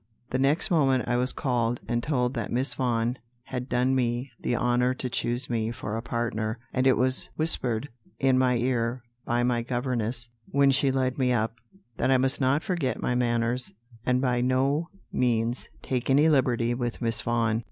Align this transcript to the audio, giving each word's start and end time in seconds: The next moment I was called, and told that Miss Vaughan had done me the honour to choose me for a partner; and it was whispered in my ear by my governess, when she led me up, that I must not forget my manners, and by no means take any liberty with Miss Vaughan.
The 0.31 0.39
next 0.39 0.71
moment 0.71 1.07
I 1.07 1.15
was 1.15 1.31
called, 1.31 1.79
and 1.87 2.01
told 2.01 2.33
that 2.33 2.51
Miss 2.51 2.73
Vaughan 2.73 3.19
had 3.43 3.69
done 3.69 3.93
me 3.93 4.31
the 4.41 4.55
honour 4.55 4.95
to 4.95 5.11
choose 5.11 5.47
me 5.47 5.69
for 5.69 5.95
a 5.95 6.01
partner; 6.01 6.57
and 6.73 6.87
it 6.87 6.97
was 6.97 7.29
whispered 7.35 7.87
in 8.19 8.35
my 8.39 8.57
ear 8.57 9.03
by 9.25 9.43
my 9.43 9.61
governess, 9.61 10.27
when 10.47 10.71
she 10.71 10.91
led 10.91 11.19
me 11.19 11.31
up, 11.31 11.53
that 11.97 12.09
I 12.09 12.17
must 12.17 12.41
not 12.41 12.63
forget 12.63 12.99
my 12.99 13.13
manners, 13.13 13.73
and 14.03 14.19
by 14.21 14.41
no 14.41 14.89
means 15.13 15.69
take 15.83 16.09
any 16.09 16.27
liberty 16.29 16.73
with 16.73 16.99
Miss 16.99 17.21
Vaughan. 17.21 17.59